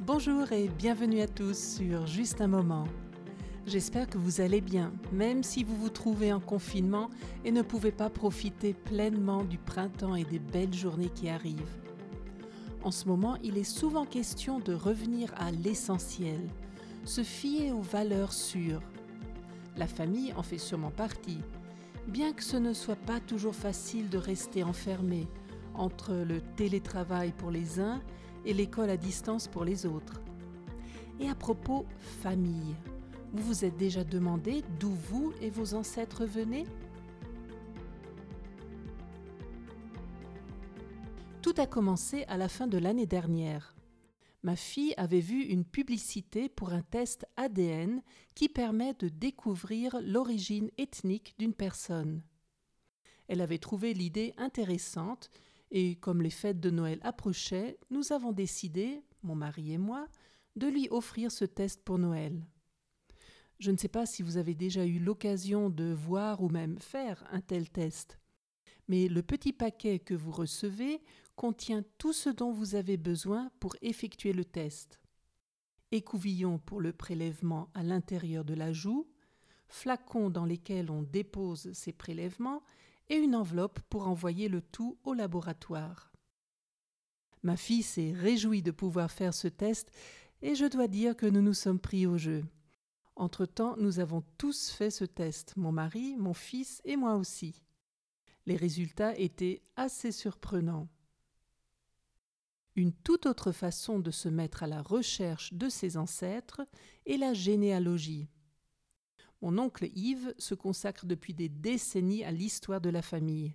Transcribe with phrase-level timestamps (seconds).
[0.00, 2.84] Bonjour et bienvenue à tous sur Juste un moment.
[3.66, 7.10] J'espère que vous allez bien, même si vous vous trouvez en confinement
[7.44, 11.76] et ne pouvez pas profiter pleinement du printemps et des belles journées qui arrivent.
[12.82, 16.40] En ce moment, il est souvent question de revenir à l'essentiel,
[17.04, 18.82] se fier aux valeurs sûres.
[19.76, 21.40] La famille en fait sûrement partie,
[22.06, 25.26] bien que ce ne soit pas toujours facile de rester enfermé
[25.74, 28.00] entre le télétravail pour les uns
[28.46, 30.22] et l'école à distance pour les autres.
[31.20, 32.74] Et à propos famille,
[33.32, 36.66] vous vous êtes déjà demandé d'où vous et vos ancêtres venaient?
[41.42, 43.76] Tout a commencé à la fin de l'année dernière.
[44.42, 48.02] Ma fille avait vu une publicité pour un test ADN
[48.34, 52.22] qui permet de découvrir l'origine ethnique d'une personne.
[53.28, 55.30] Elle avait trouvé l'idée intéressante
[55.70, 60.08] et comme les fêtes de Noël approchaient, nous avons décidé, mon mari et moi,
[60.54, 62.44] de lui offrir ce test pour Noël.
[63.58, 67.24] Je ne sais pas si vous avez déjà eu l'occasion de voir ou même faire
[67.30, 68.18] un tel test,
[68.88, 71.02] mais le petit paquet que vous recevez
[71.34, 75.00] contient tout ce dont vous avez besoin pour effectuer le test.
[75.92, 79.08] Écouvillon pour le prélèvement à l'intérieur de la joue,
[79.68, 82.62] flacons dans lesquels on dépose ces prélèvements
[83.08, 86.12] et une enveloppe pour envoyer le tout au laboratoire.
[87.42, 89.92] Ma fille s'est réjouie de pouvoir faire ce test
[90.42, 92.44] et je dois dire que nous nous sommes pris au jeu.
[93.14, 97.62] Entre-temps, nous avons tous fait ce test, mon mari, mon fils et moi aussi.
[98.44, 100.88] Les résultats étaient assez surprenants.
[102.76, 106.60] Une toute autre façon de se mettre à la recherche de ses ancêtres
[107.06, 108.28] est la généalogie.
[109.42, 113.54] Mon oncle Yves se consacre depuis des décennies à l'histoire de la famille,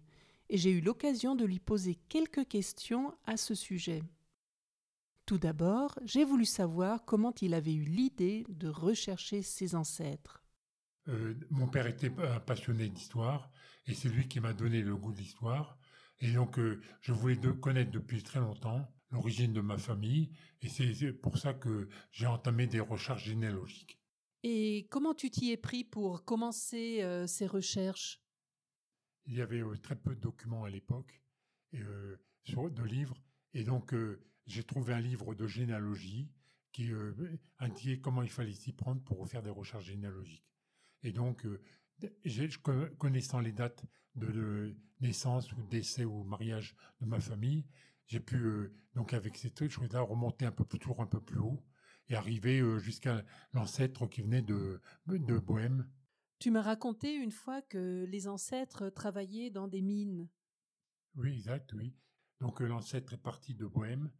[0.49, 4.03] et j'ai eu l'occasion de lui poser quelques questions à ce sujet.
[5.25, 10.43] Tout d'abord, j'ai voulu savoir comment il avait eu l'idée de rechercher ses ancêtres.
[11.07, 13.49] Euh, mon père était un passionné d'histoire
[13.87, 15.77] et c'est lui qui m'a donné le goût de l'histoire.
[16.19, 21.13] Et donc, euh, je voulais connaître depuis très longtemps l'origine de ma famille et c'est
[21.13, 24.00] pour ça que j'ai entamé des recherches généalogiques.
[24.43, 28.21] Et comment tu t'y es pris pour commencer euh, ces recherches?
[29.25, 31.21] Il y avait euh, très peu de documents à l'époque,
[31.75, 33.21] euh, de livres,
[33.53, 33.93] et donc
[34.47, 36.31] j'ai trouvé un livre de généalogie
[36.71, 36.89] qui
[37.59, 40.47] indiquait comment il fallait s'y prendre pour faire des recherches généalogiques.
[41.03, 41.45] Et donc,
[42.97, 43.85] connaissant les dates
[44.15, 47.65] de, naissance ou décès ou mariage de ma famille,
[48.07, 51.21] j'ai pu donc avec ces trucs, je là remonter un peu plus toujours un peu
[51.21, 51.61] plus haut
[52.11, 53.23] et arriver jusqu'à
[53.53, 55.89] l'ancêtre qui venait de, de Bohême.
[56.39, 60.29] Tu m'as raconté une fois que les ancêtres travaillaient dans des mines.
[61.15, 61.95] Oui, exact, oui.
[62.39, 64.11] Donc l'ancêtre est parti de Bohême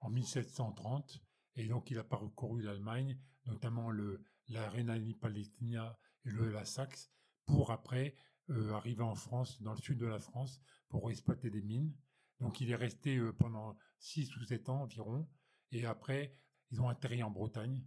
[0.00, 1.22] en 1730
[1.56, 7.10] et donc il a parcouru l'Allemagne, notamment le, la Rhénanie-Palatinat et le, la Saxe,
[7.46, 8.14] pour après
[8.50, 11.92] euh, arriver en France, dans le sud de la France, pour exploiter des mines.
[12.38, 15.28] Donc il est resté pendant 6 ou 7 ans environ,
[15.72, 16.36] et après
[16.70, 17.82] ils ont atterri en Bretagne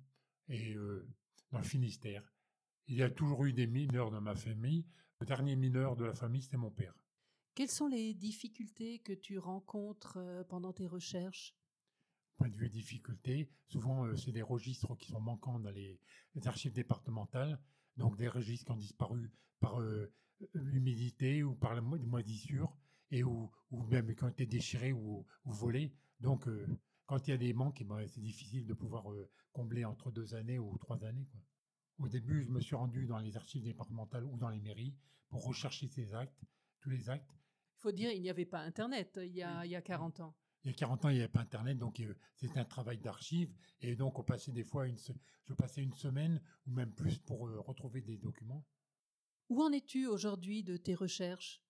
[0.50, 1.08] et euh,
[1.52, 2.24] dans le Finistère.
[2.88, 4.86] Il y a toujours eu des mineurs dans ma famille.
[5.20, 6.94] Le dernier mineur de la famille, c'était mon père.
[7.56, 11.56] Quelles sont les difficultés que tu rencontres euh, pendant tes recherches?
[12.38, 16.00] Point de vue difficultés, souvent euh, c'est des registres qui sont manquants dans les,
[16.46, 17.62] archives départementales,
[17.96, 19.80] donc des registres qui ont disparu par
[20.56, 22.76] humidité ou par la moisissure,
[23.12, 25.94] et ou, même qui ont été déchirés ou, ou volés.
[26.20, 26.50] Donc
[27.06, 30.12] quand il y a des manques, eh ben, c'est difficile de pouvoir euh, combler entre
[30.12, 31.28] deux années ou trois années.
[32.00, 34.96] Au début, je me suis rendu dans les archives départementales ou dans les mairies
[35.30, 36.44] pour rechercher ces actes,
[36.80, 37.30] tous les actes.
[37.78, 39.82] Il faut dire, il n'y avait pas Internet euh, il y a, il y a
[39.82, 40.36] 40 ans.
[40.64, 42.98] Il y a 40 ans, il n'y avait pas Internet, donc euh, c'était un travail
[42.98, 43.54] d'archives.
[43.82, 44.98] Et donc, on passait des fois, une
[45.44, 48.66] je passais une semaine ou même plus pour retrouver des documents.
[49.50, 51.62] Où en es-tu aujourd'hui de tes recherches?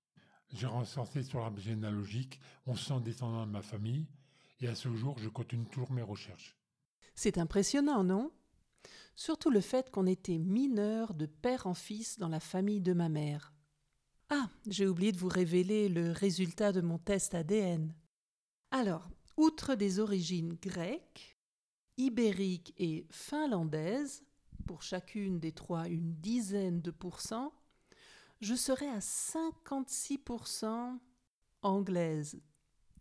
[0.50, 4.08] J'ai recensé sur l'arbre généalogique 1100 descendants de ma famille.
[4.64, 6.58] Et à ce jour, je continue toujours mes recherches.
[7.16, 8.32] C'est impressionnant, non?
[9.14, 13.10] Surtout le fait qu'on était mineur de père en fils dans la famille de ma
[13.10, 13.52] mère.
[14.30, 17.94] Ah, j'ai oublié de vous révéler le résultat de mon test ADN.
[18.72, 21.38] Alors, outre des origines grecques,
[21.98, 24.24] ibériques et finlandaises,
[24.66, 27.54] pour chacune des trois une dizaine de pourcents,
[28.40, 31.00] je serais à 56%
[31.64, 32.40] anglaise.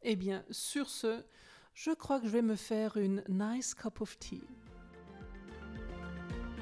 [0.04, 1.22] Eh bien, sur ce,
[1.74, 4.42] je crois que je vais me faire une nice cup of tea.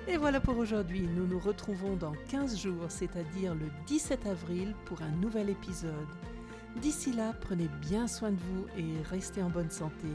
[0.08, 5.00] Et voilà pour aujourd'hui, nous nous retrouvons dans 15 jours, c'est-à-dire le 17 avril, pour
[5.00, 6.08] un nouvel épisode.
[6.82, 10.08] D'ici là, prenez bien soin de vous et restez en bonne santé.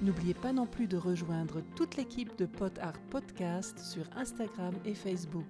[0.00, 4.94] N'oubliez pas non plus de rejoindre toute l'équipe de Pot Art Podcast sur Instagram et
[4.94, 5.46] Facebook.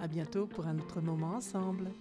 [0.00, 1.92] À bientôt pour un autre moment ensemble.